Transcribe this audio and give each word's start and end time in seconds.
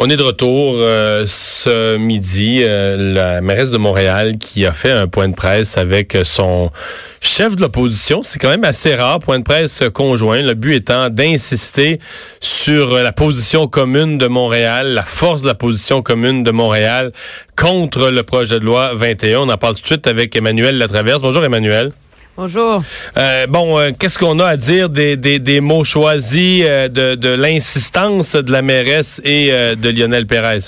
On 0.00 0.08
est 0.08 0.16
de 0.16 0.22
retour 0.22 0.74
euh, 0.76 1.24
ce 1.26 1.96
midi. 1.96 2.62
Euh, 2.62 3.14
la 3.14 3.40
mairesse 3.40 3.72
de 3.72 3.78
Montréal 3.78 4.38
qui 4.38 4.64
a 4.64 4.72
fait 4.72 4.92
un 4.92 5.08
point 5.08 5.28
de 5.28 5.34
presse 5.34 5.76
avec 5.76 6.16
son 6.22 6.70
chef 7.20 7.56
de 7.56 7.62
l'opposition. 7.62 8.22
C'est 8.22 8.38
quand 8.38 8.48
même 8.48 8.62
assez 8.62 8.94
rare, 8.94 9.18
point 9.18 9.40
de 9.40 9.44
presse 9.44 9.82
conjoint. 9.92 10.40
Le 10.40 10.54
but 10.54 10.76
étant 10.76 11.10
d'insister 11.10 11.98
sur 12.38 12.94
la 12.94 13.10
position 13.10 13.66
commune 13.66 14.18
de 14.18 14.28
Montréal, 14.28 14.94
la 14.94 15.02
force 15.02 15.42
de 15.42 15.48
la 15.48 15.56
position 15.56 16.00
commune 16.00 16.44
de 16.44 16.52
Montréal 16.52 17.10
contre 17.56 18.10
le 18.10 18.22
projet 18.22 18.60
de 18.60 18.64
loi 18.64 18.94
21. 18.94 19.40
On 19.40 19.48
en 19.48 19.56
parle 19.56 19.74
tout 19.74 19.82
de 19.82 19.86
suite 19.88 20.06
avec 20.06 20.36
Emmanuel 20.36 20.78
Latraverse. 20.78 21.22
Bonjour 21.22 21.44
Emmanuel. 21.44 21.90
Bonjour. 22.38 22.84
Euh, 23.16 23.48
bon, 23.48 23.80
euh, 23.80 23.90
qu'est-ce 23.98 24.16
qu'on 24.16 24.38
a 24.38 24.46
à 24.46 24.56
dire 24.56 24.90
des, 24.90 25.16
des, 25.16 25.40
des 25.40 25.60
mots 25.60 25.82
choisis, 25.82 26.62
euh, 26.64 26.86
de, 26.86 27.16
de 27.16 27.30
l'insistance 27.30 28.36
de 28.36 28.52
la 28.52 28.62
mairesse 28.62 29.20
et 29.24 29.48
euh, 29.50 29.74
de 29.74 29.88
Lionel 29.88 30.24
Pérez? 30.24 30.60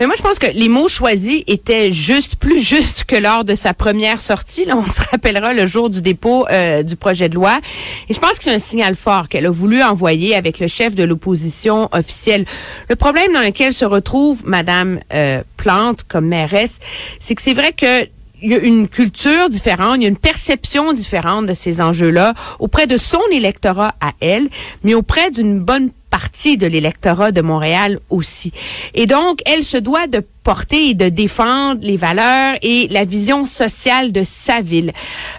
Mais 0.00 0.06
moi, 0.06 0.16
je 0.18 0.22
pense 0.22 0.40
que 0.40 0.48
les 0.52 0.68
mots 0.68 0.88
choisis 0.88 1.44
étaient 1.46 1.92
juste, 1.92 2.34
plus 2.34 2.58
justes 2.68 3.04
que 3.04 3.14
lors 3.14 3.44
de 3.44 3.54
sa 3.54 3.74
première 3.74 4.20
sortie. 4.20 4.64
Là, 4.64 4.76
on 4.76 4.90
se 4.90 5.02
rappellera 5.08 5.54
le 5.54 5.68
jour 5.68 5.88
du 5.88 6.02
dépôt 6.02 6.48
euh, 6.50 6.82
du 6.82 6.96
projet 6.96 7.28
de 7.28 7.36
loi. 7.36 7.60
Et 8.08 8.14
je 8.14 8.18
pense 8.18 8.32
que 8.32 8.42
c'est 8.42 8.52
un 8.52 8.58
signal 8.58 8.96
fort 8.96 9.28
qu'elle 9.28 9.46
a 9.46 9.50
voulu 9.50 9.84
envoyer 9.84 10.34
avec 10.34 10.58
le 10.58 10.66
chef 10.66 10.96
de 10.96 11.04
l'opposition 11.04 11.88
officielle. 11.92 12.44
Le 12.88 12.96
problème 12.96 13.32
dans 13.32 13.42
lequel 13.42 13.72
se 13.72 13.84
retrouve 13.84 14.42
Madame 14.44 14.98
euh, 15.14 15.42
Plante 15.56 16.02
comme 16.08 16.26
mairesse, 16.26 16.80
c'est 17.20 17.36
que 17.36 17.42
c'est 17.42 17.54
vrai 17.54 17.72
que 17.72 18.08
il 18.42 18.50
y 18.50 18.54
a 18.54 18.58
une 18.58 18.88
culture 18.88 19.48
différente, 19.48 19.96
il 19.96 20.02
y 20.02 20.06
a 20.06 20.08
une 20.08 20.16
perception 20.16 20.92
différente 20.92 21.46
de 21.46 21.54
ces 21.54 21.80
enjeux-là 21.80 22.34
auprès 22.58 22.86
de 22.86 22.96
son 22.96 23.22
électorat 23.30 23.94
à 24.00 24.12
elle, 24.20 24.48
mais 24.82 24.94
auprès 24.94 25.30
d'une 25.30 25.60
bonne 25.60 25.90
partie 26.10 26.58
de 26.58 26.66
l'électorat 26.66 27.32
de 27.32 27.40
Montréal 27.40 27.98
aussi. 28.10 28.52
Et 28.94 29.06
donc, 29.06 29.40
elle 29.46 29.64
se 29.64 29.78
doit 29.78 30.06
de 30.06 30.22
porter 30.42 30.90
et 30.90 30.94
de 30.94 31.08
défendre 31.08 31.80
les 31.82 31.96
valeurs 31.96 32.56
et 32.62 32.88
la 32.88 33.04
vision 33.04 33.44
sociale 33.44 34.12
de 34.12 34.22
sa 34.24 34.60
ville 34.60 34.92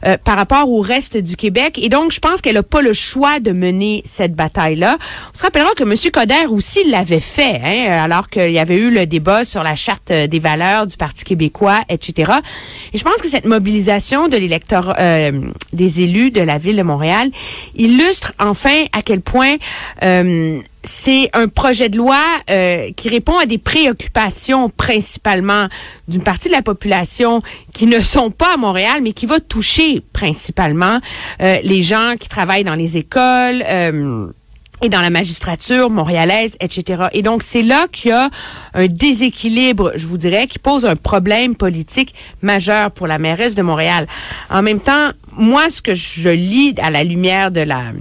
euh, 0.05 0.17
par 0.23 0.35
rapport 0.35 0.69
au 0.69 0.81
reste 0.81 1.17
du 1.17 1.35
Québec. 1.35 1.79
Et 1.81 1.89
donc, 1.89 2.11
je 2.11 2.19
pense 2.19 2.41
qu'elle 2.41 2.55
n'a 2.55 2.63
pas 2.63 2.81
le 2.81 2.93
choix 2.93 3.39
de 3.39 3.51
mener 3.51 4.01
cette 4.05 4.33
bataille-là. 4.33 4.97
On 5.33 5.37
se 5.37 5.43
rappellera 5.43 5.71
que 5.75 5.83
M. 5.83 5.93
Coder 6.11 6.45
aussi 6.47 6.79
l'avait 6.89 7.19
fait, 7.19 7.61
hein, 7.63 8.03
alors 8.03 8.29
qu'il 8.29 8.51
y 8.51 8.59
avait 8.59 8.77
eu 8.77 8.91
le 8.91 9.05
débat 9.05 9.45
sur 9.45 9.63
la 9.63 9.75
charte 9.75 10.11
des 10.11 10.39
valeurs 10.39 10.87
du 10.87 10.97
Parti 10.97 11.23
québécois, 11.23 11.81
etc. 11.89 12.31
Et 12.93 12.97
je 12.97 13.03
pense 13.03 13.21
que 13.21 13.27
cette 13.27 13.45
mobilisation 13.45 14.27
de 14.27 14.37
l'électorat, 14.37 14.95
euh, 14.99 15.31
des 15.71 16.01
élus 16.01 16.31
de 16.31 16.41
la 16.41 16.57
ville 16.57 16.77
de 16.77 16.83
Montréal 16.83 17.29
illustre 17.75 18.33
enfin 18.39 18.85
à 18.91 19.01
quel 19.01 19.21
point 19.21 19.55
euh, 20.03 20.59
c'est 20.83 21.29
un 21.33 21.47
projet 21.47 21.89
de 21.89 21.97
loi 21.97 22.21
euh, 22.49 22.91
qui 22.95 23.09
répond 23.09 23.37
à 23.37 23.45
des 23.45 23.57
préoccupations 23.57 24.69
principalement 24.69 25.67
d'une 26.07 26.23
partie 26.23 26.49
de 26.49 26.53
la 26.53 26.61
population 26.61 27.41
qui 27.73 27.87
ne 27.87 27.99
sont 27.99 28.31
pas 28.31 28.53
à 28.53 28.57
Montréal, 28.57 28.99
mais 29.01 29.13
qui 29.13 29.25
va 29.25 29.39
toucher 29.39 30.01
principalement 30.13 30.99
euh, 31.41 31.57
les 31.63 31.83
gens 31.83 32.15
qui 32.19 32.27
travaillent 32.27 32.65
dans 32.65 32.75
les 32.75 32.97
écoles. 32.97 33.63
Euh, 33.67 34.27
et 34.81 34.89
dans 34.89 34.99
la 34.99 35.09
magistrature 35.09 35.89
montréalaise, 35.89 36.57
etc. 36.59 37.03
Et 37.13 37.21
donc, 37.21 37.41
c'est 37.41 37.61
là 37.61 37.87
qu'il 37.89 38.09
y 38.09 38.11
a 38.11 38.29
un 38.73 38.87
déséquilibre, 38.87 39.93
je 39.95 40.05
vous 40.05 40.17
dirais, 40.17 40.45
qui 40.47 40.59
pose 40.59 40.85
un 40.85 40.97
problème 40.97 41.55
politique 41.55 42.13
majeur 42.41 42.91
pour 42.91 43.07
la 43.07 43.17
mairesse 43.17 43.55
de 43.55 43.61
Montréal. 43.61 44.07
En 44.49 44.61
même 44.61 44.81
temps, 44.81 45.11
moi, 45.37 45.69
ce 45.69 45.81
que 45.81 45.93
je 45.93 46.27
lis 46.27 46.75
à 46.81 46.91
la 46.91 47.05
lumière 47.05 47.49
de 47.49 47.61
la 47.61 47.93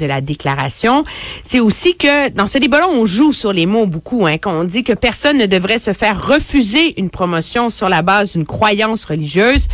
de 0.00 0.06
la 0.06 0.20
déclaration, 0.20 1.04
c'est 1.44 1.60
aussi 1.60 1.96
que 1.96 2.30
dans 2.30 2.46
ce 2.46 2.58
débat-là, 2.58 2.88
on 2.90 3.06
joue 3.06 3.32
sur 3.32 3.52
les 3.52 3.66
mots 3.66 3.86
beaucoup, 3.86 4.26
hein, 4.26 4.38
qu'on 4.38 4.64
dit 4.64 4.82
que 4.82 4.92
personne 4.94 5.38
ne 5.38 5.46
devrait 5.46 5.78
se 5.78 5.92
faire 5.92 6.20
refuser 6.26 6.98
une 6.98 7.10
promotion 7.10 7.70
sur 7.70 7.88
la 7.88 8.02
base 8.02 8.32
d'une 8.32 8.46
croyance 8.46 9.04
religieuse. 9.04 9.68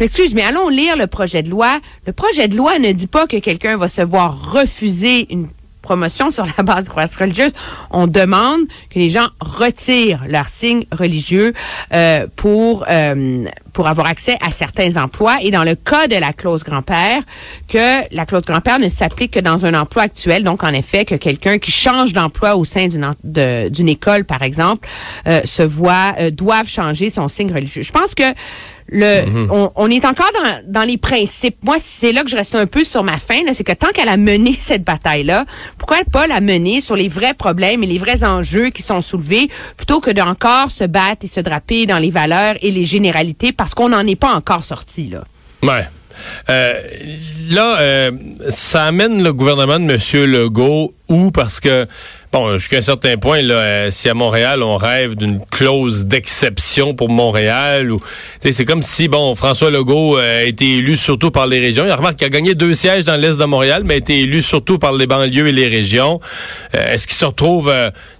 Excuse, 0.00 0.32
mais 0.34 0.42
allons 0.42 0.68
lire 0.68 0.96
le 0.96 1.06
projet 1.06 1.42
de 1.42 1.50
loi. 1.50 1.80
Le 2.06 2.12
projet 2.12 2.48
de 2.48 2.56
loi 2.56 2.78
ne 2.78 2.92
dit 2.92 3.08
pas 3.08 3.26
que 3.26 3.36
quelqu'un 3.36 3.76
va 3.76 3.88
se 3.88 4.02
voir 4.02 4.52
refuser 4.52 5.26
une 5.30 5.48
promotion 5.88 6.30
sur 6.30 6.46
la 6.56 6.62
base 6.62 6.84
de 6.84 6.90
croyance 6.90 7.16
religieuse. 7.16 7.52
On 7.90 8.06
demande 8.06 8.60
que 8.90 8.98
les 8.98 9.08
gens 9.08 9.28
retirent 9.40 10.24
leur 10.28 10.46
signe 10.46 10.84
religieux 10.92 11.54
euh, 11.94 12.26
pour 12.36 12.84
euh, 12.90 13.46
pour 13.78 13.86
avoir 13.86 14.08
accès 14.08 14.36
à 14.40 14.50
certains 14.50 14.96
emplois. 14.96 15.36
Et 15.40 15.52
dans 15.52 15.62
le 15.62 15.76
cas 15.76 16.08
de 16.08 16.16
la 16.16 16.32
clause 16.32 16.64
grand-père, 16.64 17.22
que 17.68 18.12
la 18.12 18.26
clause 18.26 18.42
grand-père 18.42 18.80
ne 18.80 18.88
s'applique 18.88 19.30
que 19.34 19.38
dans 19.38 19.66
un 19.66 19.74
emploi 19.74 20.02
actuel. 20.02 20.42
Donc, 20.42 20.64
en 20.64 20.72
effet, 20.72 21.04
que 21.04 21.14
quelqu'un 21.14 21.58
qui 21.58 21.70
change 21.70 22.12
d'emploi 22.12 22.56
au 22.56 22.64
sein 22.64 22.88
d'une 22.88 23.14
d'une 23.22 23.88
école, 23.88 24.24
par 24.24 24.42
exemple, 24.42 24.88
euh, 25.28 25.42
se 25.44 25.62
voit 25.62 26.14
euh, 26.18 26.32
doivent 26.32 26.68
changer 26.68 27.08
son 27.08 27.28
signe 27.28 27.52
religieux. 27.52 27.84
Je 27.84 27.92
pense 27.92 28.16
que 28.16 28.34
le, 28.90 29.24
Mhm. 29.26 29.48
on, 29.50 29.70
on 29.76 29.90
est 29.90 30.04
encore 30.04 30.30
dans, 30.34 30.60
dans 30.80 30.86
les 30.86 30.96
principes. 30.96 31.56
Moi, 31.62 31.76
c'est 31.78 32.12
là 32.12 32.22
que 32.24 32.30
je 32.30 32.36
reste 32.36 32.54
un 32.54 32.66
peu 32.66 32.84
sur 32.84 33.04
ma 33.04 33.18
fin. 33.18 33.40
C'est 33.52 33.64
que 33.64 33.72
tant 33.72 33.88
qu'elle 33.88 34.08
a 34.08 34.16
mené 34.16 34.54
cette 34.58 34.84
bataille-là, 34.84 35.44
pourquoi 35.78 35.98
pas 36.10 36.26
la 36.26 36.40
mener 36.40 36.80
sur 36.80 36.96
les 36.96 37.08
vrais 37.08 37.34
problèmes 37.34 37.82
et 37.82 37.86
les 37.86 37.98
vrais 37.98 38.24
enjeux 38.24 38.70
qui 38.70 38.82
sont 38.82 39.02
soulevés, 39.02 39.48
plutôt 39.76 40.00
que 40.00 40.10
d'encore 40.10 40.70
se 40.70 40.84
battre 40.84 41.24
et 41.24 41.28
se 41.28 41.40
draper 41.40 41.86
dans 41.86 41.98
les 41.98 42.10
valeurs 42.10 42.54
et 42.62 42.70
les 42.70 42.84
généralités, 42.84 43.52
parce 43.52 43.74
qu'on 43.74 43.90
n'en 43.90 44.06
est 44.06 44.16
pas 44.16 44.32
encore 44.34 44.64
sorti 44.64 45.08
là? 45.10 45.24
Ouais. 45.62 45.86
Euh, 46.50 46.74
là, 47.50 47.78
euh, 47.80 48.10
ça 48.48 48.84
amène 48.84 49.22
le 49.22 49.32
gouvernement 49.32 49.78
de 49.78 49.94
M. 49.94 50.24
Legault 50.24 50.94
où? 51.08 51.30
Parce 51.30 51.58
que, 51.58 51.86
bon, 52.32 52.58
jusqu'à 52.58 52.78
un 52.78 52.82
certain 52.82 53.16
point, 53.16 53.40
là, 53.40 53.54
euh, 53.54 53.90
si 53.90 54.08
à 54.10 54.14
Montréal, 54.14 54.62
on 54.62 54.76
rêve 54.76 55.14
d'une 55.14 55.40
clause 55.50 56.04
d'exception 56.04 56.94
pour 56.94 57.08
Montréal, 57.08 57.90
ou 57.90 58.00
c'est 58.40 58.64
comme 58.66 58.82
si, 58.82 59.08
bon, 59.08 59.34
François 59.34 59.70
Legault 59.70 60.18
euh, 60.18 60.42
a 60.42 60.44
été 60.44 60.76
élu 60.76 60.96
surtout 60.96 61.30
par 61.30 61.46
les 61.46 61.60
régions. 61.60 61.86
Il 61.86 61.92
remarque 61.92 62.16
qu'il 62.16 62.26
a 62.26 62.30
gagné 62.30 62.54
deux 62.54 62.74
sièges 62.74 63.04
dans 63.04 63.16
l'Est 63.16 63.38
de 63.38 63.44
Montréal, 63.46 63.82
mais 63.86 63.94
a 63.94 63.96
été 63.96 64.20
élu 64.20 64.42
surtout 64.42 64.78
par 64.78 64.92
les 64.92 65.06
banlieues 65.06 65.48
et 65.48 65.52
les 65.52 65.68
régions. 65.68 66.20
Euh, 66.74 66.94
Est-ce 66.94 67.06
qu'il 67.06 67.16
se 67.16 67.24
retrouve, 67.24 67.72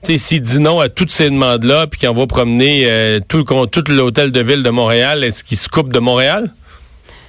tu 0.02 0.18
s'il 0.18 0.40
dit 0.40 0.60
non 0.60 0.80
à 0.80 0.88
toutes 0.88 1.10
ces 1.10 1.28
demandes-là, 1.28 1.86
puis 1.88 2.00
qu'il 2.00 2.08
envoie 2.08 2.26
promener 2.26 2.88
tout, 3.28 3.44
tout 3.44 3.84
l'hôtel 3.88 4.32
de 4.32 4.40
ville 4.40 4.62
de 4.62 4.70
Montréal, 4.70 5.24
est-ce 5.24 5.44
qu'il 5.44 5.58
se 5.58 5.68
coupe 5.68 5.92
de 5.92 5.98
Montréal? 5.98 6.50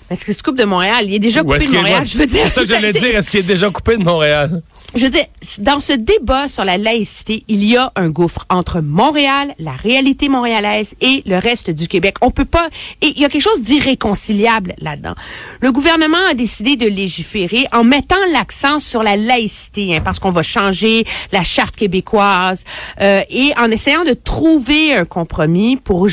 Parce 0.10 0.24
que 0.24 0.34
ce 0.34 0.42
couple 0.42 0.58
de 0.58 0.66
Montréal, 0.66 1.06
il 1.06 1.14
est 1.14 1.20
déjà 1.20 1.42
Ou 1.42 1.46
coupé 1.46 1.68
de 1.68 1.72
Montréal. 1.72 2.04
Je 2.06 2.18
veux 2.18 2.26
dire, 2.26 2.42
C'est 2.44 2.50
ça 2.50 2.62
que 2.62 2.68
j'allais 2.68 2.92
dire. 2.92 3.16
Est-ce 3.16 3.30
qu'il 3.30 3.42
est 3.42 3.44
déjà 3.44 3.70
coupé 3.70 3.96
de 3.96 4.04
Montréal? 4.04 4.62
Je 4.96 5.06
veux 5.06 5.12
dire, 5.12 5.26
dans 5.60 5.80
ce 5.80 5.94
débat 5.94 6.50
sur 6.50 6.66
la 6.66 6.80
laïcité, 6.80 7.44
il 7.48 7.64
y 7.64 7.78
a 7.78 7.92
un 7.96 8.10
gouffre 8.10 8.48
entre 8.50 8.82
Montréal, 8.82 9.54
la 9.60 9.74
réalité 9.74 10.30
montréalaise 10.30 10.96
et 11.00 11.22
le 11.28 11.38
reste 11.38 11.70
du 11.70 11.88
Québec. 11.88 12.16
On 12.22 12.32
peut 12.32 12.44
pas, 12.44 12.70
et 13.04 13.14
il 13.16 13.22
y 13.22 13.26
a 13.26 13.30
quelque 13.30 13.44
chose 13.44 13.62
d'irréconciliable 13.62 14.74
là-dedans. 14.80 15.14
Le 15.62 15.72
gouvernement 15.72 16.18
a 16.28 16.34
décidé 16.34 16.76
de 16.76 16.88
légiférer 16.88 17.68
en 17.72 17.84
mettant 17.84 18.16
l'accent 18.34 18.80
sur 18.80 19.04
la 19.04 19.16
laïcité, 19.16 19.96
hein, 19.96 20.02
parce 20.04 20.18
qu'on 20.18 20.32
va 20.32 20.42
changer 20.42 21.06
la 21.32 21.44
charte 21.44 21.76
québécoise, 21.76 22.64
euh, 23.00 23.22
et 23.30 23.52
en 23.60 23.70
essayant 23.70 24.06
de 24.06 24.14
trouver 24.14 24.96
un 24.96 25.06
compromis 25.06 25.76
pour 25.76 26.08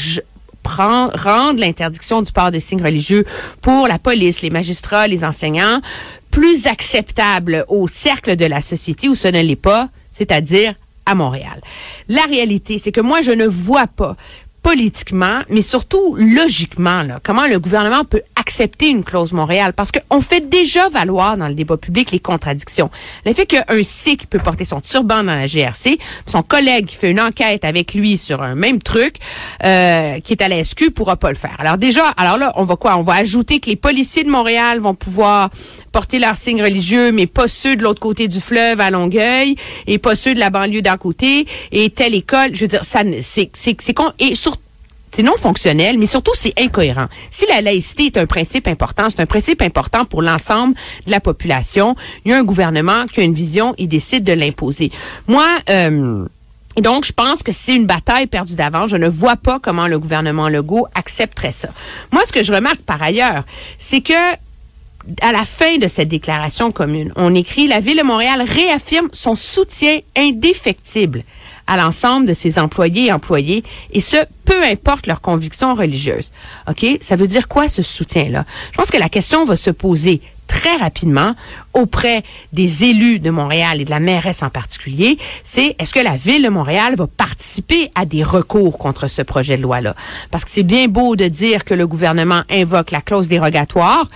rendre 0.66 1.59
l'interdiction 1.59 2.22
du 2.22 2.32
port 2.32 2.50
de 2.50 2.59
signes 2.59 2.82
religieux 2.82 3.25
pour 3.62 3.88
la 3.88 3.99
police, 3.99 4.43
les 4.43 4.50
magistrats, 4.50 5.09
les 5.09 5.25
enseignants 5.25 5.81
plus 6.31 6.66
acceptable 6.66 7.65
au 7.69 7.88
cercle 7.88 8.37
de 8.37 8.44
la 8.44 8.60
société 8.60 9.09
où 9.09 9.15
ce 9.15 9.28
ne 9.28 9.41
l'est 9.41 9.56
pas, 9.56 9.88
c'est-à-dire 10.10 10.75
à 11.06 11.15
Montréal. 11.15 11.60
La 12.09 12.22
réalité, 12.22 12.78
c'est 12.78 12.93
que 12.93 13.00
moi, 13.00 13.22
je 13.22 13.31
ne 13.31 13.47
vois 13.47 13.87
pas 13.87 14.16
politiquement, 14.66 15.43
mais 15.49 15.62
surtout 15.62 16.17
logiquement, 16.19 17.05
là, 17.05 17.20
comment 17.23 17.46
le 17.46 17.61
gouvernement 17.61 18.05
peut 18.05 18.23
accepter 18.35 18.88
une 18.88 19.05
clause 19.05 19.32
Montréal? 19.32 19.73
Parce 19.73 19.93
qu'on 19.93 20.20
fait 20.20 20.50
déjà 20.50 20.88
valoir 20.88 21.37
dans 21.37 21.46
le 21.46 21.55
débat 21.55 21.76
public 21.76 22.11
les 22.11 22.19
contradictions. 22.19 22.91
Le 23.25 23.32
fait 23.32 23.46
qu'un 23.46 23.62
Sikh 23.85 24.29
peut 24.29 24.41
porter 24.41 24.64
son 24.64 24.81
turban 24.81 25.23
dans 25.23 25.37
la 25.37 25.46
GRC, 25.46 26.00
son 26.26 26.43
collègue 26.43 26.87
qui 26.87 26.96
fait 26.96 27.12
une 27.12 27.20
enquête 27.20 27.64
avec 27.64 27.94
lui 27.94 28.19
sur 28.19 28.43
un 28.43 28.56
même 28.56 28.82
truc, 28.82 29.19
euh, 29.62 30.19
qui 30.19 30.32
est 30.32 30.43
à 30.43 30.49
la 30.49 30.64
SQ, 30.64 30.91
pourra 30.91 31.14
pas 31.14 31.29
le 31.29 31.37
faire. 31.37 31.55
Alors 31.61 31.79
déjà, 31.79 32.08
alors 32.17 32.37
là, 32.37 32.52
on 32.56 32.64
va 32.64 32.75
quoi? 32.75 32.96
On 32.96 33.05
va 33.05 33.14
ajouter 33.14 33.61
que 33.61 33.70
les 33.70 33.76
policiers 33.76 34.25
de 34.25 34.31
Montréal 34.31 34.81
vont 34.81 34.94
pouvoir 34.94 35.50
porter 35.93 36.19
leurs 36.19 36.37
signes 36.37 36.62
religieux, 36.62 37.12
mais 37.12 37.29
pas 37.29 37.46
ceux 37.46 37.76
de 37.76 37.85
l'autre 37.85 38.00
côté 38.00 38.26
du 38.26 38.41
fleuve 38.41 38.81
à 38.81 38.91
Longueuil, 38.91 39.55
et 39.87 39.99
pas 39.99 40.17
ceux 40.17 40.35
de 40.35 40.41
la 40.41 40.50
banlieue 40.50 40.82
d'à 40.82 40.96
côté, 40.96 41.46
et 41.70 41.88
telle 41.91 42.14
école. 42.14 42.50
Je 42.52 42.62
veux 42.62 42.69
dire, 42.69 42.85
ça, 42.85 43.02
c'est, 43.23 43.50
c'est, 43.55 43.76
c'est 43.81 43.94
con, 43.94 44.11
et 44.19 44.35
c'est 45.17 45.23
non 45.23 45.37
fonctionnel, 45.39 45.99
mais 45.99 46.05
surtout 46.05 46.33
c'est 46.35 46.53
incohérent. 46.61 47.07
Si 47.31 47.47
la 47.47 47.63
laïcité 47.63 48.05
est 48.05 48.19
un 48.19 48.27
principe 48.27 48.69
important, 48.69 49.09
c'est 49.09 49.21
un 49.21 49.27
principe 49.27 49.63
important 49.63 50.05
pour 50.05 50.21
l'ensemble 50.21 50.75
de 51.07 51.11
la 51.11 51.21
population. 51.21 51.97
Il 52.27 52.33
y 52.33 52.35
a 52.35 52.37
un 52.37 52.45
gouvernement 52.45 53.07
qui 53.07 53.21
a 53.21 53.23
une 53.23 53.33
vision, 53.33 53.75
il 53.79 53.89
décide 53.89 54.25
de 54.25 54.35
l'imposer. 54.35 54.93
Moi, 55.27 55.47
euh, 55.71 56.27
donc, 56.77 57.07
je 57.07 57.13
pense 57.13 57.43
que 57.43 57.51
c'est 57.51 57.75
une 57.75 57.87
bataille 57.87 58.27
perdue 58.27 58.57
d'avance. 58.57 58.91
Je 58.91 58.99
ne 58.99 59.09
vois 59.09 59.37
pas 59.37 59.59
comment 59.59 59.87
le 59.87 59.99
gouvernement 59.99 60.51
Legault 60.51 60.87
accepterait 60.95 61.53
ça. 61.53 61.69
Moi, 62.13 62.21
ce 62.27 62.33
que 62.33 62.43
je 62.43 62.53
remarque 62.53 62.83
par 62.83 63.03
ailleurs, 63.03 63.45
c'est 63.79 64.03
que 64.03 64.13
à 65.23 65.33
la 65.33 65.47
fin 65.47 65.79
de 65.79 65.89
cette 65.89 66.09
déclaration 66.09 66.71
commune, 66.71 67.11
on 67.17 67.35
écrit 67.35 67.69
La 67.69 67.81
Ville 67.81 67.97
de 67.97 68.03
Montréal 68.03 68.45
réaffirme 68.47 69.09
son 69.15 69.35
soutien 69.35 70.01
indéfectible 70.15 71.23
à 71.67 71.77
l'ensemble 71.77 72.27
de 72.27 72.35
ses 72.35 72.59
employés 72.59 73.07
et 73.07 73.13
employés, 73.13 73.65
et 73.93 74.01
ce, 74.01 74.17
peu 74.45 74.63
importe 74.65 75.07
leurs 75.07 75.21
convictions 75.21 75.75
religieuses. 75.75 76.33
OK? 76.69 76.87
Ça 77.01 77.17
veut 77.17 77.27
dire 77.27 77.49
quoi 77.49 77.69
ce 77.69 77.83
soutien-là? 77.83 78.45
Je 78.73 78.77
pense 78.77 78.91
que 78.91 78.99
la 78.99 79.09
question 79.09 79.45
va 79.45 79.57
se 79.57 79.71
poser 79.71 80.21
très 80.47 80.77
rapidement 80.77 81.35
auprès 81.75 82.23
des 82.53 82.85
élus 82.85 83.19
de 83.19 83.31
Montréal 83.31 83.81
et 83.81 83.85
de 83.85 83.91
la 83.91 84.01
mairesse 84.01 84.43
en 84.43 84.51
particulier, 84.51 85.19
c'est 85.45 85.77
est-ce 85.79 85.93
que 85.93 86.01
la 86.01 86.17
ville 86.17 86.45
de 86.45 86.49
Montréal 86.49 86.95
va 86.97 87.07
participer 87.07 87.91
à 87.95 88.07
des 88.07 88.23
recours 88.23 88.79
contre 88.79 89.09
ce 89.09 89.23
projet 89.23 89.57
de 89.57 89.63
loi-là? 89.63 89.95
Parce 90.31 90.45
que 90.45 90.51
c'est 90.51 90.63
bien 90.63 90.89
beau 90.89 91.17
de 91.17 91.27
dire 91.27 91.65
que 91.65 91.75
le 91.75 91.87
gouvernement 91.87 92.43
invoque 92.51 92.91
la 92.91 93.01
clause 93.01 93.29
dérogatoire. 93.29 94.09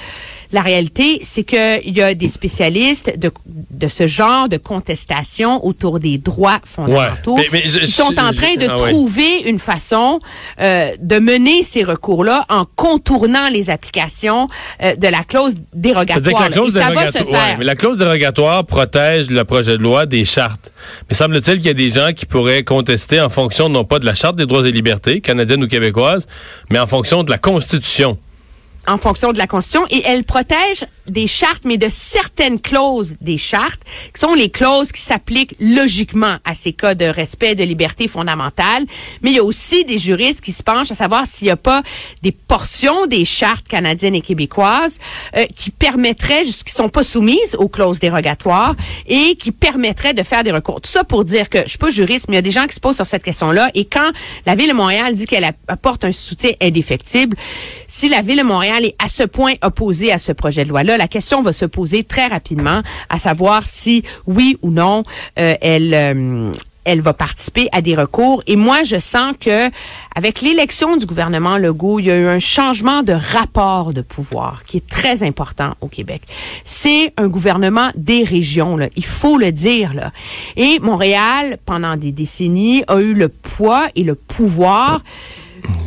La 0.53 0.63
réalité, 0.63 1.21
c'est 1.23 1.45
qu'il 1.45 1.97
y 1.97 2.03
a 2.03 2.15
des 2.15 2.29
spécialistes 2.29 3.17
de, 3.19 3.31
de 3.47 3.89
ce 3.89 4.07
genre 4.07 4.49
de 4.49 4.57
contestation 4.57 5.65
autour 5.65 6.01
des 6.01 6.19
droits 6.19 6.61
fondamentaux 6.65 7.37
qui 7.37 7.91
sont 7.91 8.19
en 8.19 8.33
train 8.33 8.57
de 8.57 8.67
ah 8.69 8.77
trouver 8.77 9.43
une 9.47 9.59
façon 9.61 10.19
euh, 10.61 10.91
de 11.01 11.19
mener 11.19 11.63
ces 11.63 11.85
recours-là 11.85 12.47
en 12.49 12.65
contournant 12.77 13.49
les 13.49 13.71
applications 13.71 14.49
euh, 14.83 14.97
de 14.97 15.07
la 15.07 15.23
clause 15.23 15.55
dérogatoire. 15.73 16.43
La 16.43 16.51
clause 16.51 16.75
mais 17.59 17.65
la 17.65 17.75
dérogatoire 17.75 18.65
protège 18.67 19.31
le 19.31 19.45
projet 19.45 19.79
de 19.79 19.83
loi 19.83 20.07
des 20.07 20.25
chartes. 20.25 20.73
Mais 21.09 21.15
semble-t-il 21.15 21.59
qu'il 21.59 21.67
y 21.67 21.71
a 21.71 21.75
des 21.75 21.91
gens 21.91 22.13
qui 22.13 22.27
pourraient 22.27 22.65
contester 22.65 23.21
en 23.21 23.29
fonction 23.29 23.69
non 23.69 23.85
pas 23.85 23.99
de 23.99 24.07
la 24.07 24.15
charte 24.15 24.37
des 24.37 24.47
droits 24.47 24.67
et 24.67 24.73
libertés 24.73 25.21
canadienne 25.21 25.63
ou 25.63 25.69
québécoise, 25.69 26.27
mais 26.71 26.79
en 26.79 26.87
fonction 26.87 27.23
de 27.23 27.31
la 27.31 27.39
Constitution 27.39 28.19
en 28.87 28.97
fonction 28.97 29.33
de 29.33 29.39
la 29.39 29.47
Constitution 29.47 29.87
et 29.91 30.03
elle 30.05 30.25
protège 30.25 30.87
des 31.07 31.27
chartes, 31.27 31.63
mais 31.65 31.77
de 31.77 31.89
certaines 31.89 32.61
clauses 32.61 33.17
des 33.21 33.39
chartes, 33.39 33.81
qui 34.15 34.21
sont 34.21 34.35
les 34.35 34.49
clauses 34.49 34.93
qui 34.93 35.01
s'appliquent 35.01 35.57
logiquement 35.61 36.37
à 36.45 36.55
ces 36.55 36.73
cas 36.73 36.95
de 36.95 37.05
respect 37.05 37.55
de 37.55 37.65
liberté 37.65 38.09
fondamentale. 38.09 38.87
Mais 39.23 39.31
il 39.31 39.37
y 39.37 39.39
a 39.39 39.45
aussi 39.45 39.85
des 39.85 39.99
juristes 39.99 40.41
qui 40.41 40.53
se 40.53 40.63
penchent 40.63 40.93
à 40.93 40.95
savoir 40.95 41.27
s'il 41.27 41.47
n'y 41.47 41.51
a 41.51 41.57
pas 41.57 41.83
des 42.23 42.33
portions 42.33 43.07
des 43.07 43.25
chartes 43.25 43.67
canadiennes 43.67 44.15
et 44.15 44.21
québécoises 44.21 44.99
euh, 45.37 45.47
qui 45.57 45.71
permettraient, 45.71 46.45
qui 46.45 46.73
sont 46.73 46.89
pas 46.89 47.03
soumises 47.03 47.57
aux 47.59 47.69
clauses 47.69 47.99
dérogatoires 47.99 48.77
et 49.07 49.37
qui 49.37 49.53
permettraient 49.53 50.15
de 50.15 50.23
faire 50.23 50.45
des 50.45 50.53
recours. 50.53 50.81
Tout 50.81 50.91
ça 50.91 51.05
pour 51.05 51.25
dire 51.25 51.49
que 51.49 51.63
je 51.65 51.71
suis 51.71 51.79
pas 51.79 51.91
juriste, 51.91 52.27
mais 52.29 52.35
il 52.35 52.37
y 52.37 52.39
a 52.39 52.43
des 52.43 52.51
gens 52.51 52.67
qui 52.67 52.75
se 52.75 52.81
posent 52.81 52.97
sur 52.97 53.07
cette 53.07 53.23
question-là. 53.23 53.71
Et 53.75 53.85
quand 53.85 54.11
la 54.47 54.55
Ville 54.55 54.69
de 54.69 54.75
Montréal 54.75 55.15
dit 55.15 55.27
qu'elle 55.27 55.51
apporte 55.69 56.05
un 56.05 56.13
soutien 56.13 56.53
indéfectible, 56.61 57.37
si 57.91 58.09
la 58.09 58.23
Ville 58.23 58.39
de 58.39 58.45
Montréal 58.45 58.85
est 58.85 58.95
à 58.99 59.09
ce 59.09 59.25
point 59.25 59.55
opposée 59.63 60.13
à 60.13 60.19
ce 60.19 60.31
projet 60.33 60.65
de 60.65 60.69
loi-là, 60.71 60.97
la 60.97 61.09
question 61.09 61.43
va 61.43 61.53
se 61.53 61.65
poser 61.65 62.05
très 62.05 62.29
rapidement, 62.29 62.83
à 63.09 63.19
savoir 63.19 63.67
si 63.67 64.05
oui 64.27 64.57
ou 64.63 64.71
non 64.71 65.03
euh, 65.39 65.55
elle 65.61 65.93
euh, 65.93 66.53
elle 66.85 67.01
va 67.03 67.13
participer 67.13 67.69
à 67.73 67.83
des 67.83 67.95
recours. 67.95 68.43
Et 68.47 68.57
moi, 68.57 68.83
je 68.85 68.99
sens 68.99 69.35
que 69.39 69.71
avec 70.15 70.41
l'élection 70.41 70.97
du 70.97 71.07
gouvernement 71.07 71.59
Legault, 71.59 72.01
il 72.01 72.07
y 72.07 72.11
a 72.11 72.17
eu 72.17 72.27
un 72.27 72.39
changement 72.39 73.03
de 73.03 73.13
rapport 73.13 73.93
de 73.93 74.01
pouvoir 74.01 74.63
qui 74.65 74.79
est 74.79 74.89
très 74.89 75.23
important 75.23 75.75
au 75.81 75.89
Québec. 75.89 76.23
C'est 76.65 77.13
un 77.17 77.29
gouvernement 77.29 77.91
des 77.97 78.25
régions, 78.25 78.77
là. 78.77 78.89
il 78.97 79.05
faut 79.05 79.37
le 79.37 79.53
dire. 79.53 79.93
Là. 79.95 80.13
Et 80.57 80.79
Montréal, 80.81 81.59
pendant 81.67 81.97
des 81.97 82.13
décennies, 82.13 82.83
a 82.89 83.01
eu 83.01 83.15
le 83.15 83.29
poids 83.29 83.89
et 83.95 84.03
le 84.03 84.15
pouvoir 84.15 85.03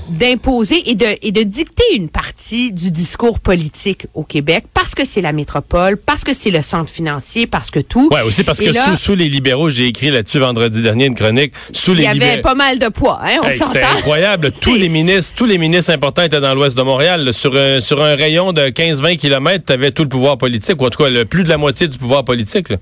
d'imposer 0.09 0.89
et 0.89 0.95
de, 0.95 1.05
et 1.21 1.31
de 1.31 1.43
dicter 1.43 1.83
une 1.95 2.09
partie 2.09 2.71
du 2.71 2.91
discours 2.91 3.39
politique 3.39 4.07
au 4.13 4.23
Québec 4.23 4.65
parce 4.73 4.95
que 4.95 5.05
c'est 5.05 5.21
la 5.21 5.31
métropole, 5.31 5.97
parce 5.97 6.23
que 6.23 6.33
c'est 6.33 6.51
le 6.51 6.61
centre 6.61 6.89
financier, 6.89 7.47
parce 7.47 7.71
que 7.71 7.79
tout. 7.79 8.09
Ouais, 8.11 8.21
aussi 8.21 8.43
parce 8.43 8.59
que 8.59 8.71
sous, 8.95 9.15
les 9.15 9.29
libéraux, 9.29 9.69
j'ai 9.69 9.87
écrit 9.87 10.11
là-dessus 10.11 10.39
vendredi 10.39 10.81
dernier 10.81 11.05
une 11.05 11.15
chronique. 11.15 11.53
Sous 11.71 11.93
les 11.93 12.03
Il 12.03 12.17
y 12.17 12.23
avait 12.23 12.41
pas 12.41 12.55
mal 12.55 12.79
de 12.79 12.87
poids, 12.87 13.19
hein, 13.23 13.39
on 13.43 13.49
C'était 13.49 13.83
incroyable. 13.83 14.51
tous 14.61 14.75
les 14.75 14.89
ministres, 14.89 15.35
tous 15.35 15.45
les 15.45 15.57
ministres 15.57 15.91
importants 15.91 16.23
étaient 16.23 16.41
dans 16.41 16.53
l'ouest 16.53 16.77
de 16.77 16.83
Montréal. 16.83 17.33
Sur 17.33 17.55
un, 17.55 17.79
sur 17.79 18.01
un 18.01 18.15
rayon 18.15 18.53
de 18.53 18.61
15-20 18.61 19.17
km, 19.17 19.65
tu 19.65 19.73
avais 19.73 19.91
tout 19.91 20.03
le 20.03 20.09
pouvoir 20.09 20.37
politique, 20.37 20.81
ou 20.81 20.85
en 20.85 20.89
tout 20.89 21.03
cas, 21.03 21.09
le, 21.09 21.25
plus 21.25 21.43
de 21.43 21.49
la 21.49 21.57
moitié 21.57 21.87
du 21.87 21.97
pouvoir 21.97 22.23
politique. 22.23 22.69
Là. 22.69 22.77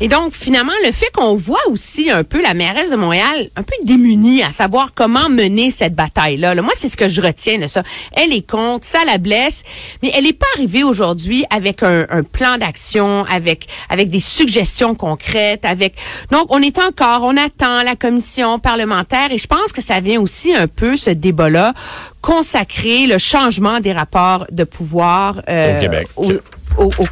Et 0.00 0.08
donc, 0.08 0.34
finalement, 0.34 0.74
le 0.84 0.92
fait 0.92 1.10
qu'on 1.14 1.34
voit 1.34 1.66
aussi 1.70 2.10
un 2.10 2.22
peu 2.22 2.42
la 2.42 2.52
mairesse 2.52 2.90
de 2.90 2.96
Montréal 2.96 3.48
un 3.56 3.62
peu 3.62 3.72
démunie 3.82 4.42
à 4.42 4.52
savoir 4.52 4.92
comment 4.94 5.30
mener 5.30 5.70
cette 5.70 5.94
bataille-là. 5.94 6.54
Moi, 6.56 6.72
c'est 6.76 6.90
ce 6.90 6.98
que 6.98 7.08
je 7.08 7.22
retiens 7.22 7.58
de 7.58 7.66
ça. 7.66 7.82
Elle 8.12 8.32
est 8.32 8.46
contre, 8.46 8.86
ça 8.86 8.98
la 9.06 9.16
blesse, 9.16 9.62
mais 10.02 10.10
elle 10.14 10.24
n'est 10.24 10.34
pas 10.34 10.46
arrivée 10.54 10.84
aujourd'hui 10.84 11.46
avec 11.48 11.82
un, 11.82 12.06
plan 12.30 12.58
d'action, 12.58 13.24
avec 13.24 13.66
avec 13.88 14.10
des 14.10 14.20
suggestions 14.20 14.94
concrètes, 14.94 15.64
avec. 15.64 15.94
Donc, 16.30 16.46
on 16.50 16.60
est 16.60 16.78
encore, 16.78 17.22
on 17.22 17.36
attend 17.36 17.82
la 17.82 17.96
commission 17.96 18.58
parlementaire 18.58 19.32
et 19.32 19.38
je 19.38 19.46
pense 19.46 19.72
que 19.72 19.80
ça 19.80 20.00
vient 20.00 20.20
aussi 20.20 20.54
un 20.54 20.66
peu 20.66 20.96
ce 20.96 21.10
débat-là 21.10 21.72
consacrer 22.20 23.06
le 23.06 23.18
changement 23.18 23.80
des 23.80 23.92
rapports 23.92 24.46
de 24.50 24.64
pouvoir 24.64 25.40
euh, 25.48 25.76
au 25.76 25.80
Québec. 25.80 26.08
Au, 26.16 26.32
au, 26.78 26.90
au 26.98 27.06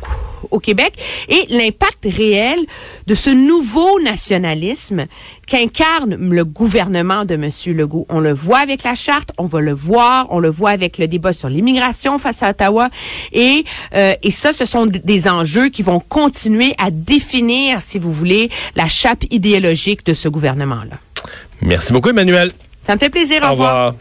Québec 0.61 0.94
et 1.29 1.46
l'impact 1.50 2.05
réel 2.05 2.58
de 3.06 3.14
ce 3.14 3.31
nouveau 3.31 4.00
nationalisme 4.00 5.06
qu'incarne 5.46 6.17
le 6.17 6.44
gouvernement 6.44 7.25
de 7.25 7.35
M. 7.35 7.50
Legault. 7.76 8.06
On 8.08 8.20
le 8.20 8.32
voit 8.32 8.58
avec 8.58 8.82
la 8.82 8.94
charte, 8.94 9.31
on 9.38 9.46
va 9.46 9.61
le 9.61 9.73
voir, 9.73 10.26
on 10.31 10.38
le 10.38 10.49
voit 10.49 10.70
avec 10.70 10.99
le 10.99 11.06
débat 11.06 11.32
sur 11.32 11.49
l'immigration 11.49 12.19
face 12.19 12.43
à 12.43 12.50
Ottawa 12.50 12.88
et 13.32 13.64
euh, 13.94 14.14
et 14.23 14.31
ça, 14.31 14.52
ce 14.52 14.64
sont 14.64 14.87
des 14.87 15.29
enjeux 15.29 15.69
qui 15.69 15.82
vont 15.82 16.00
continuer 16.00 16.75
à 16.79 16.91
définir, 16.91 17.81
si 17.81 17.99
vous 17.99 18.12
voulez, 18.12 18.50
la 18.75 18.88
chape 18.88 19.25
idéologique 19.31 20.05
de 20.06 20.14
ce 20.14 20.29
gouvernement-là. 20.29 20.96
Merci 21.62 21.93
beaucoup, 21.93 22.08
Emmanuel. 22.08 22.52
Ça 22.82 22.94
me 22.94 23.00
fait 23.00 23.11
plaisir. 23.11 23.43
Au, 23.44 23.50
revoir. 23.52 23.94